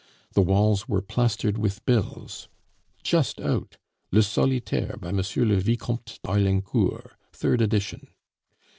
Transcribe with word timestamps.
The 0.33 0.41
walls 0.41 0.87
were 0.89 1.03
plastered 1.03 1.59
with 1.59 1.85
bills: 1.85 2.47
JUST 3.03 3.39
OUT. 3.39 3.77
LE 4.11 4.23
SOLITAIRE, 4.23 4.97
by 4.97 5.09
M. 5.09 5.17
le 5.17 5.55
Vicomte 5.57 6.19
d'Arlincourt. 6.23 7.11
Third 7.33 7.61
edition. 7.61 8.07